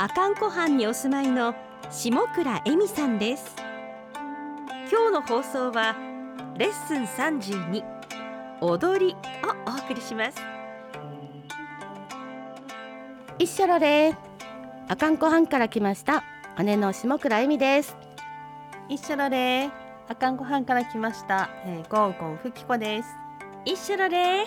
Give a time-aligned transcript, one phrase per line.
[0.00, 1.54] 阿寒湖畔にお住まいの
[1.90, 3.54] 下倉恵美さんです。
[4.90, 5.94] 今日の放送は
[6.56, 7.84] レッスン32
[8.62, 10.40] 踊りをお送りします。
[13.38, 14.16] 一緒ろで
[14.88, 16.24] 阿寒湖畔から来ました
[16.64, 17.94] 姉の下倉恵美です。
[18.88, 19.68] 一緒ろで
[20.08, 23.08] 阿寒湖畔から来ました、えー、ゴーゴンふきこです。
[23.66, 24.46] 一緒ろで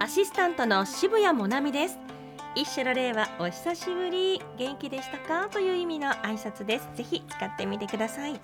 [0.00, 2.00] アシスタントの渋谷もなみです
[2.58, 4.42] 一緒の例はお久しぶり。
[4.58, 5.48] 元気でしたか？
[5.48, 6.88] という意味の挨拶です。
[6.96, 8.40] ぜひ使ってみてください。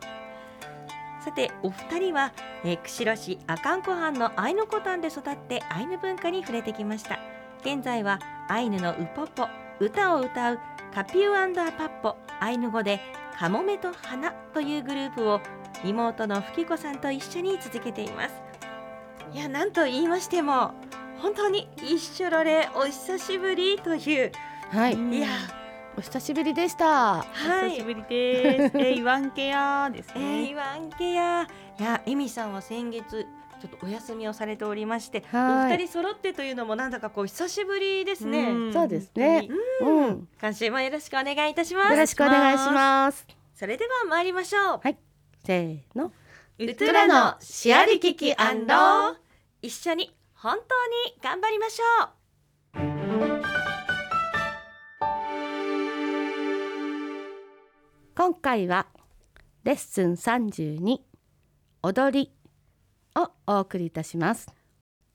[1.24, 7.18] さてお二人は、えー、釧路市阿寒湖畔のアイヌコタンで育ってアイヌ文化に触れてきました。
[7.62, 9.48] 現在はアイヌのウポポ
[9.80, 10.60] 歌を歌う
[10.94, 12.16] カピューアパッポ。
[12.38, 13.00] アイヌ語で
[13.36, 15.40] カモメと花というグループを
[15.84, 18.34] 妹のふきこさんと一緒に続けています。
[19.32, 20.70] いやなんと言いましても
[21.24, 24.32] 本当に一緒ろれお久しぶりという。
[24.68, 24.92] はい。
[24.94, 25.28] いや。
[25.96, 27.22] お久しぶりでした。
[27.22, 27.66] はい。
[27.66, 31.48] お久しぶりです、 えー、イワンケヤですえね、ー、言わんけや
[31.80, 33.26] いやエミさんは先月
[33.58, 35.78] ちょっとお休みをされておりましておはい。
[35.78, 38.52] 二人揃ってというのもなんだかこう久しぶりですね。
[38.52, 38.72] ん。
[38.74, 39.48] そうですね。
[39.80, 40.10] ううん。
[40.10, 40.28] ん。
[40.38, 41.92] 今週もよろしくお願いいたします。
[41.92, 43.26] よろしくお願いします。
[43.54, 44.80] それでは参りましょう。
[45.42, 46.12] せーの。
[46.58, 48.34] ウトゥラのシアリキキ
[49.62, 50.14] 一緒に
[50.44, 50.60] 本当
[51.08, 52.08] に頑張りましょう。
[58.14, 58.86] 今回は
[59.62, 60.98] レッスン32
[61.82, 62.30] 踊り
[63.16, 64.54] をお送りいたします。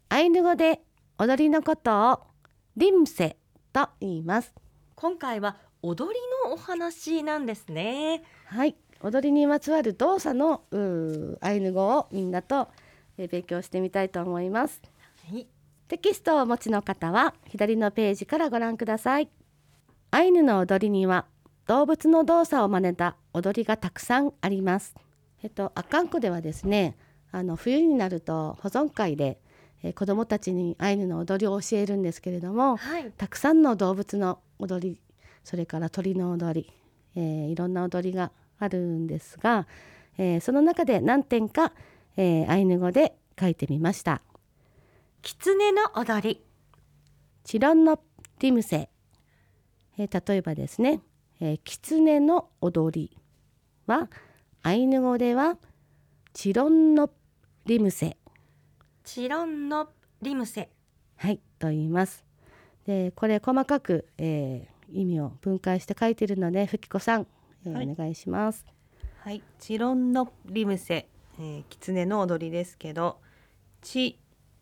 [0.09, 0.81] アイヌ語で
[1.19, 2.21] 踊りのことを
[2.75, 3.37] リムセ
[3.71, 4.51] と言います。
[4.95, 8.23] 今回は踊りのお話なんですね。
[8.45, 8.75] はい。
[9.03, 10.63] 踊りにまつわる動作の
[11.41, 12.69] アイヌ語をみんなと
[13.19, 14.81] えー勉強してみたいと思います
[15.29, 15.47] はい。
[15.87, 19.29] テキストをお持ちの方は左のページからご覧ください。
[20.09, 21.25] アイヌの踊りには
[21.67, 24.95] 動物の動作を真似た踊りがたくさんあります。
[25.43, 26.97] えっと阿寒湖ではですね
[27.31, 29.39] あの冬になると保存会で、
[29.83, 33.11] えー子どもたちにアイヌの踊りを教えるんですけれどもはい。
[33.15, 34.99] たくさんの動物の踊り
[35.43, 36.73] それから鳥の踊り、
[37.15, 39.67] えーいろんな踊りがあるんですが、
[40.17, 41.71] えーその中で何点か、
[42.17, 44.23] えーアイヌ語で書いてみました。
[45.21, 46.41] 狐の踊り。
[47.43, 47.99] チロンの
[48.39, 48.89] リムセ、
[49.97, 51.01] えー例えばですね、
[51.41, 53.17] えー、狐の踊り
[53.85, 54.09] は
[54.63, 55.57] アイヌ語では
[56.33, 57.09] チロンの
[57.65, 58.15] リムセ
[59.03, 59.89] チロンの
[60.21, 60.69] リムセ
[61.17, 62.23] はいと言います。
[62.85, 67.27] でこれ細かく、えー意味を分解して書いているのでふきこさん、
[67.65, 67.87] えーはい。
[67.87, 68.65] お願いします。
[69.19, 69.43] はい。
[69.59, 73.19] チロンのリムセ、えー、狐の踊りですけど
[73.81, 74.17] チ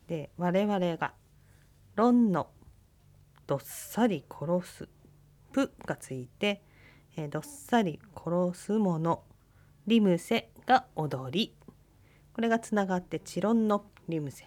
[0.08, 1.14] で我々が
[1.96, 2.48] ロンの
[3.46, 4.90] どっさり殺す
[5.52, 6.62] プがついて、
[7.16, 9.24] えーどっさり殺すもの
[9.88, 11.56] リムセが踊り。
[12.34, 14.46] これがつながってチロンのリムセ。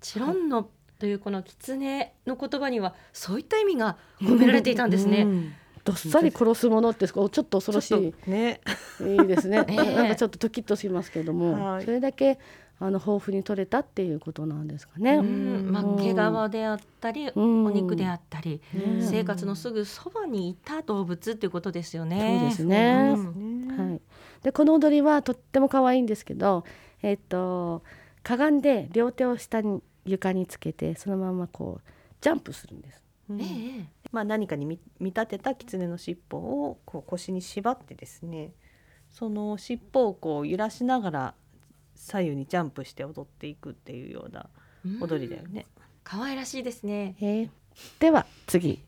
[0.00, 0.68] チロンの
[0.98, 5.22] というこの狐の言葉にはそういった意味が込められていたんですね。
[5.22, 5.52] うん。
[5.84, 8.60] どっさり殺すものってちょっと恐ろしいね。
[9.00, 9.64] いいですね。
[9.68, 11.84] え えなんかちょっとドキッとしますけれども、はい。
[11.84, 12.38] それだけ
[12.82, 15.14] あの豊富に取れたっていうことなんですかね。
[15.14, 15.72] うん。
[15.72, 15.96] まあ、うん。
[15.96, 17.64] 毛皮であったり、うん。
[17.64, 22.20] お肉であったり、うん生活のすぐそばにいた動物っていうことですよね。
[22.20, 23.14] そうですね。
[23.16, 24.00] うんはい。
[24.42, 26.64] でこの踊りはとっても可愛いんですけど、
[27.02, 27.82] えっと
[28.22, 33.02] かがんで両手を下に床につけてそのままこうジャンプするんです。
[33.30, 33.40] うん。
[33.40, 33.44] え
[33.80, 33.86] え。
[34.10, 38.52] まあ、何かに見見立てた狐の尻尾をこう腰に縛ってですね
[39.10, 41.34] その尻尾をこう揺らしながら
[42.02, 44.50] 左右にジャンプして踊っていくっていうような
[45.00, 45.66] 踊りだよね。
[46.02, 47.14] 可愛らしいですね。
[47.20, 47.50] えー
[47.98, 48.84] では次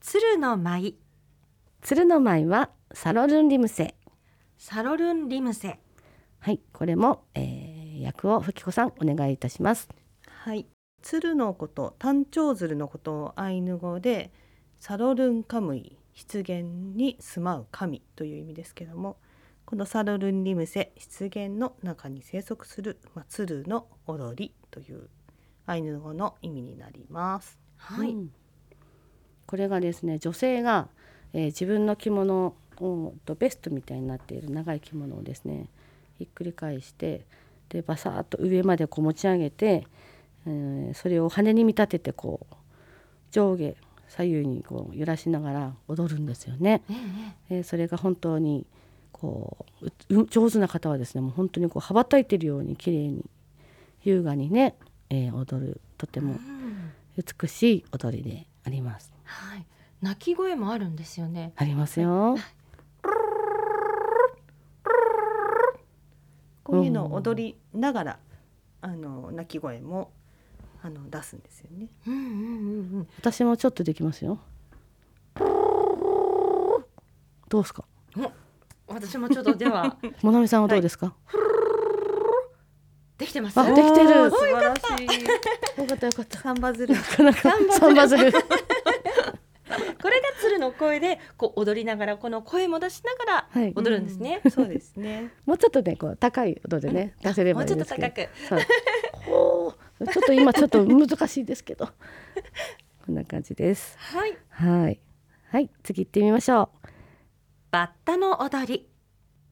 [0.00, 0.96] 鶴の舞、
[1.80, 3.96] 鶴の舞はサロルンリムセ。
[4.56, 5.80] サロルンリムセ。
[6.38, 9.88] はいこれも、えー、役をふきこさんお願いいたします。
[10.28, 10.66] はい
[11.02, 14.30] 鶴のこと単調鶴のことをアイヌ語で
[14.78, 19.16] サロルンカムイ湿原に住まう神という意味ですけども
[19.66, 25.08] このサロルンリムセ湿原の中に生息する、まあ、鶴の踊りという
[25.66, 27.58] アイヌ語の意味になります。
[27.76, 28.10] はい。
[28.10, 28.30] うん
[29.46, 30.88] これがですね女性が、
[31.34, 35.68] えー自分の着物をとベストみたいになっている長い着物をですね
[36.18, 37.26] ひっくり返して
[37.68, 39.86] でバサーッと上までこう持ち上げて、
[40.46, 42.54] えーそれを羽に見立ててこう
[43.30, 43.74] 上下
[44.08, 46.82] 左右にこう揺らしながら踊るんですよね。
[47.50, 48.66] えーそれが本当に
[49.24, 49.64] こ
[50.10, 53.24] うう上手な方はですねもう本当にこう羽ばたいてるように綺麗に
[54.02, 54.76] 優雅にね、
[55.08, 56.92] えー踊るとてもうん
[57.40, 59.10] 美しい踊りであります。
[59.24, 59.64] はい。
[60.02, 61.52] 鳴き声もあるんですよね。
[61.56, 62.36] ありますよ。
[66.62, 68.18] こういうのを踊りながら
[68.82, 70.10] あの鳴き声も
[70.82, 71.86] あの出すんですよね。
[72.06, 72.32] うんうんうんう
[73.02, 73.08] ん。
[73.18, 74.38] 私もちょっとできますよ。
[77.48, 77.84] どうですか？
[78.86, 81.14] 私もちょっとでは もなみさんはどうですか？
[83.18, 83.58] できてます。
[83.58, 85.80] あできてるおー素晴らしい。
[85.80, 86.38] よかったよかった。
[86.38, 86.94] サンバズル。
[86.94, 87.40] なかなか
[87.70, 88.32] サンバズル。
[90.02, 94.40] これが鶴の声でこう踊りながらこの声も出しながらはい踊るんですね。
[94.50, 95.30] そうですね。
[95.46, 98.56] もうちょっとねこう高い音でね出せれもうちょっとばいいですけど。
[98.56, 98.64] 高く。
[99.24, 99.32] そう。
[99.32, 101.86] ほうちょっと今ちょっと難しいですけど。
[103.06, 103.96] こんな感じです。
[103.98, 104.36] はい。
[104.50, 105.00] はい。
[105.50, 106.83] はい次行ってみましょう。
[107.74, 108.86] バッタの踊り。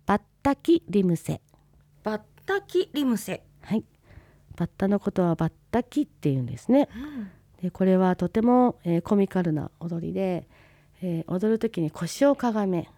[0.06, 1.40] バッタキリムセ。
[2.04, 3.42] バッタキリムセ。
[3.62, 3.84] はい。
[4.56, 6.88] バッタのことはバッタキって言うんですね。
[7.60, 10.46] でこれはとても、えーコミカルな踊りで、
[11.02, 12.88] えー踊る時に腰をかがめ、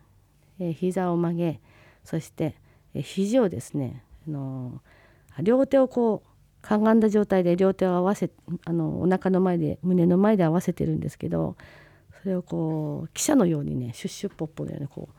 [0.59, 1.59] えー膝を曲げ
[2.05, 2.55] そして、
[2.93, 6.29] えー肘をですね、あのー両手をこう
[6.61, 8.29] かがんだ状態で両手を合わせ
[8.67, 11.57] あのお腹の前で胸の前で合わせてるんですけど
[12.25, 15.11] それをこう汽車のようにねシュッシュッポッポのようにこ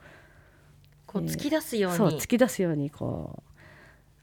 [1.06, 1.96] こう突き出すように。
[1.96, 3.44] うそう突き出すようにこ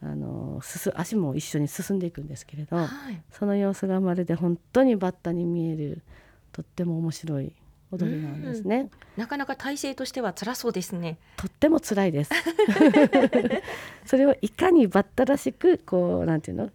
[0.02, 2.74] うあのー進足も一緒に進んでいくんですけれど。
[2.76, 3.22] はい。
[3.30, 6.02] その様子がまるで本当にバッタに見える
[6.50, 7.52] とっても面白い
[7.92, 8.90] 踊りなんですね。
[9.16, 11.18] なかなか体勢としては辛そうですね。
[11.36, 12.32] とっても辛いです。
[14.06, 16.68] それをいかにバッタらしくこうなんていうの？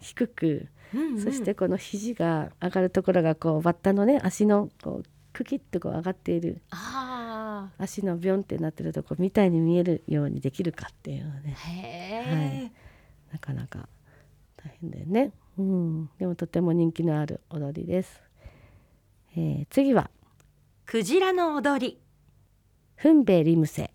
[0.00, 0.46] 低く、
[0.94, 11.70] うんうんそしてこの肘が上がるところがこうバッタのね足のこうクキッとこう上がっているあ足のビョンってなってるとこみたいに見えるようにできるかっていうのはねあ。
[11.70, 11.80] へ
[12.66, 12.72] え。
[13.32, 13.88] なかなか
[14.58, 15.32] 大変だよね。
[15.56, 18.20] うん、でもとても人気のある踊りです。
[19.34, 20.10] えー次は
[20.84, 21.98] クジラの踊り。
[22.96, 23.90] フンベリムセ。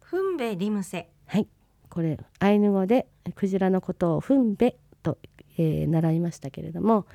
[0.00, 1.08] フンベリムセ。
[1.24, 1.48] はい、
[1.88, 5.16] これアイヌ語でクジラのことをフンベと、
[5.56, 7.06] えー習いましたけれども、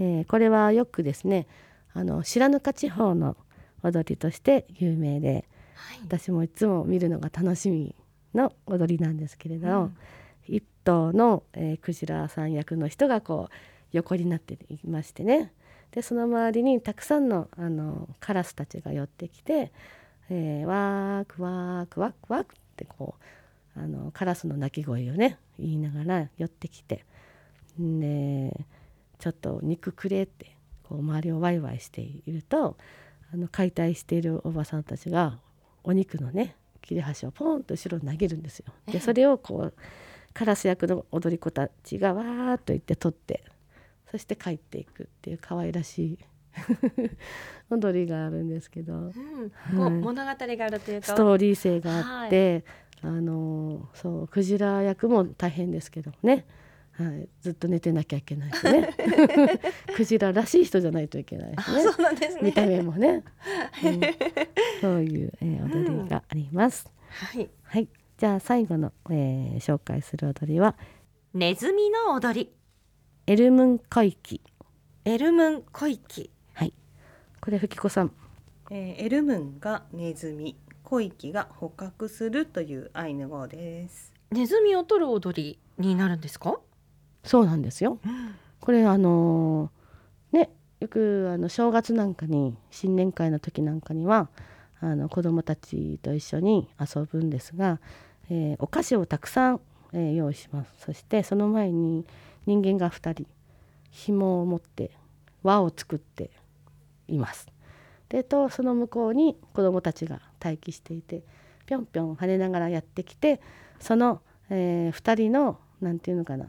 [0.00, 1.46] えーこれはよくですね
[1.94, 3.36] あの白糠地方の
[3.82, 6.00] 踊りとして有名ではい。
[6.04, 7.94] 私もいつも見るのが楽しみ
[8.34, 9.96] の踊りなんですけれど、うん。
[10.46, 13.54] 一頭の、えークジラさん役の人がこう
[13.92, 15.52] 横になっていましてね。
[15.92, 19.72] でその周りにたくさんのあのカラスたちが寄ってきて
[20.30, 23.16] 「えーワークワークワックワック」ってこ
[23.76, 27.04] うあのカラスの鳴き声をね言いながら寄ってきて。
[27.78, 28.66] で
[29.18, 30.56] ちょっと肉くれって
[30.92, 32.76] こう周りをワイワイしていると
[33.32, 35.38] あの解体しているおばさんたちが
[35.84, 38.66] お肉のね切れ端をポンと後ろに投げるんですよ。
[38.86, 39.74] でそれをこう
[40.34, 43.42] カラス役の踊り子たちがわーっと言って取って
[44.10, 46.18] そして帰っていくっていう可愛らしい
[47.70, 48.92] 踊りがあるんですけど。
[48.92, 49.12] うん、
[49.80, 49.90] はい。
[49.90, 50.34] 物語があ
[50.68, 51.06] るというか。
[51.06, 52.64] ストーリー性があって、
[53.00, 56.44] あのそうクジラ役も大変ですけどね、
[57.10, 58.90] はい、ずっと寝てなきゃいけないしね
[59.96, 62.40] クジラらしい人じゃないといけないあ、しねそうなんですね。
[62.42, 63.24] 見た目もね、
[63.84, 64.00] うん
[64.80, 66.90] そういう、えー踊りがあります。
[67.10, 67.48] はい。
[67.62, 70.76] はい、じゃあ最後の、えー紹介する踊りは
[71.34, 72.52] ネズミの踊り。
[73.26, 74.40] エルムンコイキ。
[75.04, 76.30] エルムンコイキ。
[76.54, 76.72] はい、
[77.40, 78.12] これ吹子さん。
[78.70, 84.12] えーエルムンがネズミ、コイキが捕獲するというアイヌ語です。
[84.30, 86.58] ネズミを取る踊りになるんですか？
[87.24, 87.98] そうなんですよ。
[88.60, 90.50] これあのーね
[90.80, 94.28] よくあの正月なんかに新年会の時なんかには
[94.80, 97.80] あの子供たちと一緒に遊ぶんですが、
[98.30, 99.60] えーお菓子をたくさん、
[99.92, 102.04] えー用意しますそしてその前に
[102.46, 103.26] 人間が2人
[103.90, 104.90] 紐を持って
[105.42, 106.30] 輪を作って
[107.08, 107.46] います。
[108.08, 111.22] でとその向こうに子供たちが待機していて
[111.66, 113.40] ぴょんぴょん跳ねながらやってきて
[113.80, 116.48] その、え2人のなんていうのかな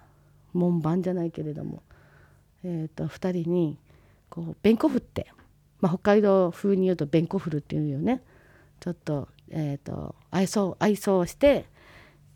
[0.53, 1.83] 門番じゃないけれども、
[2.63, 3.77] えー、と2人に
[4.29, 5.27] こう弁子振って、
[5.79, 8.21] まあ、北海道風に言うと弁子振るっていうよね
[8.79, 11.65] ちょっと,、えー、と愛想愛想をして、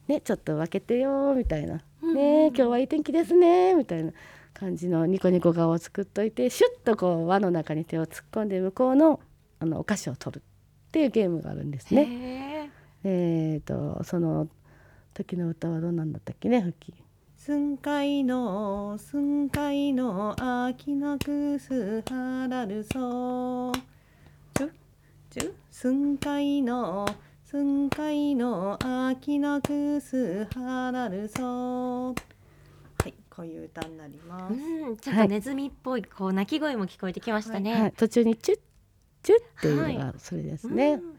[0.07, 1.81] ね、ちょっと分けてよみたいな
[2.13, 4.11] 「ねえ今日はいい天気ですね」みたいな
[4.53, 9.19] 感じのニコニコ顔を作っといてシュッとこう輪の中に手を突っ込んで向こうの
[9.59, 12.05] あのお菓子を取るっていうゲームがあるんですね。
[12.05, 12.71] ね。
[13.03, 14.47] えー、とその
[15.13, 16.93] 時の歌はどんなんだったっけねふき
[17.47, 20.35] 寸海の寸海の
[20.65, 23.73] 秋のくすはらるそう
[24.53, 24.71] ちゅ
[25.29, 27.07] ちゅ寸海の
[27.45, 28.77] 寸海の
[29.07, 32.15] 秋のくすはらるそう
[33.01, 37.73] はいこういう歌になります、うん、ちょっとネズミっぽいこう鳴き声も聞こえてきましたね。
[37.73, 38.59] はい、途中にチュッ
[39.23, 40.95] チュッっていうのはがそれですね。
[40.95, 41.16] うん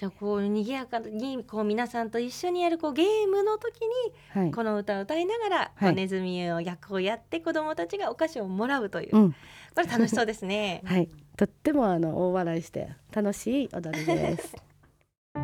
[0.00, 3.88] じゃあこう賑やかにこう皆さんと一緒にやるこうゲームの時に
[4.30, 9.36] はい、この歌を歌いながら、はいネズミを役をやって子どもたちがお菓子をもらうという、うん、こ
[9.82, 10.80] れ楽しそうですね。
[10.88, 14.56] はい、とってもあの大笑いして楽しい踊りです。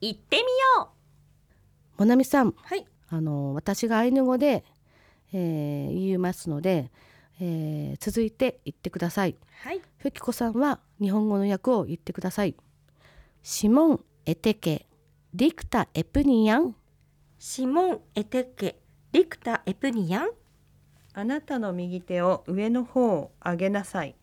[0.00, 0.42] 行ってみ
[0.78, 0.92] よ
[1.98, 2.54] もなみさん、う。
[2.62, 2.86] はい。
[3.08, 4.62] あの私がアイヌ語で、
[5.32, 6.92] えー言いますので、
[7.44, 9.36] えー続いて言ってください。
[9.64, 9.80] はい。
[9.98, 12.54] ふきこさんは日本語の訳を言ってください。
[13.42, 14.86] シモンエテケ
[15.34, 16.76] リクタエプニヤン
[17.40, 18.78] シモンエテケ
[19.10, 20.30] リクタエプニヤン。
[21.14, 24.14] あなたの右手を上の方を上げなさい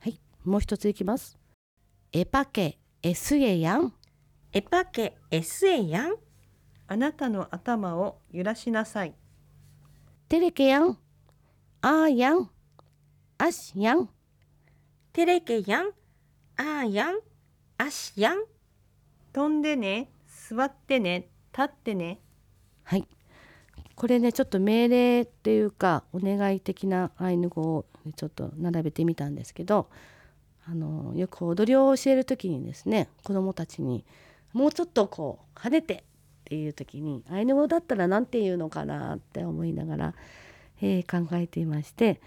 [0.00, 1.36] はい、もう一ついきます。
[2.12, 3.92] エパケエスエヤン
[4.52, 6.14] エパケエスエヤン。
[6.86, 9.14] あなたの頭を揺らしなさい
[10.28, 10.98] テレケヤン
[11.80, 12.50] アーヤン
[13.38, 14.08] アシヤン
[15.12, 15.92] テレケヤン。
[16.56, 17.20] アーヤン。
[17.78, 18.38] アシヤン。
[19.32, 22.18] 飛んでね座ってね立ってね
[22.82, 23.06] はい。
[23.94, 29.88] これねちょっと命令っていうかお願い的なアイヌ語をちょっと並べてみたんですけど
[30.68, 34.04] あのよく踊りを教える時にですね子どもたちに
[34.52, 36.00] もうちょっとこう跳ねてっ
[36.46, 40.14] ていう時にアイヌ語だったら何て言うのかなって思いながら、
[40.80, 42.20] えー考えていまして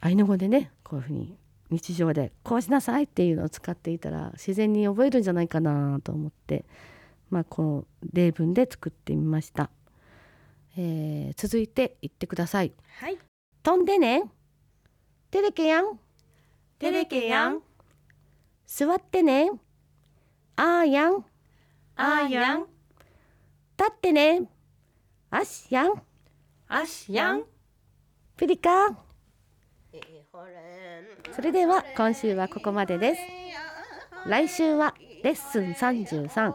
[0.00, 1.36] アイヌ語でねこういうふうに
[1.70, 6.64] 日常でこうしなさいっていうのを使っていたら自然に覚えるんじゃないかなと思って
[7.30, 9.70] まあこう例文で作ってみました。
[10.76, 12.72] えー続いて言ってください。
[13.00, 13.18] はい。
[13.62, 14.24] 飛んでね。
[15.30, 15.98] テレケやん。
[16.78, 17.62] テレケヤン。
[18.66, 19.50] 座ってね。
[20.56, 21.24] あーやん。
[21.96, 22.66] アーヤン。
[23.78, 24.42] 立ってね。
[25.30, 26.02] あしやん。
[26.68, 27.44] アシヤン。
[28.42, 28.88] ピリカ。
[31.30, 33.20] それでは今週はここまでです。
[34.26, 36.52] 来週はレッスン33。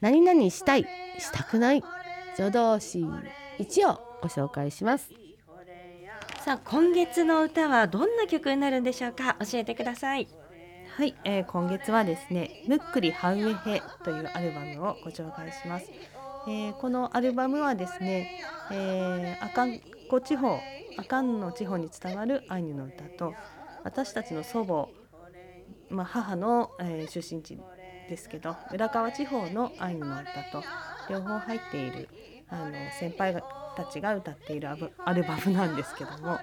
[0.00, 0.86] 何々したい、
[1.18, 1.82] したくない。
[2.36, 3.04] 助動詞
[3.58, 5.10] 1をご紹介します。
[6.44, 9.36] さあ今月の歌はどんな曲になるんでしょうか？
[9.40, 10.28] 教えてください
[10.96, 15.90] はい、えー今月はですね「むっくりハウエヘ」というアルバムをご紹介します、
[16.48, 18.40] えーこのアルバムはですね、
[18.72, 20.58] えー、アカンコ地方
[20.98, 23.34] アカンの地方に伝わるアイヌの歌と
[23.84, 24.88] 私たちの祖母、
[25.94, 27.58] まあ、母の、えー出身地
[28.08, 30.24] ですけど浦河地方のアイヌの歌
[30.60, 30.64] と
[31.08, 32.08] 両方入っている
[32.48, 33.34] あの先輩
[33.76, 36.38] たちが歌っているアブアルバムなんですけども、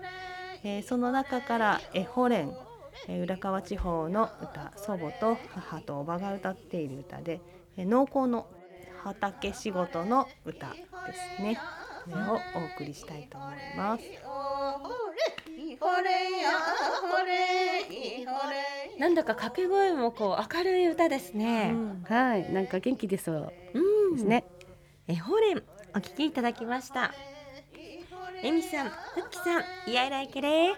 [0.63, 2.53] えーその中から「エホレン」
[3.09, 7.41] えー浦河地方の歌祖母と母とおばが歌っている歌で、
[7.75, 8.47] えー農耕の
[9.07, 10.83] 畑仕事の歌で
[11.37, 11.59] すね。
[12.05, 14.03] これをお送りしたいと思います。
[18.99, 21.73] なんだか掛け声もこう明るい歌ですね、
[22.07, 24.15] はい、なんか元気出そううん。
[24.15, 24.43] ですね。
[25.07, 25.63] えホレン
[25.95, 27.13] お聞きいただきました。
[28.43, 30.75] エミさん、フッキさん、イヤイライケレー。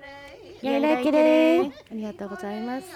[0.61, 1.71] やいらいけれー。
[1.71, 2.87] ありがとうございます。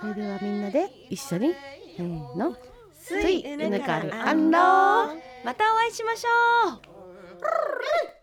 [0.00, 1.54] それではみんなで一緒に、
[1.96, 2.56] せーの。
[3.06, 4.62] スイウヌカルアンロー
[5.44, 8.15] またお会いしましょう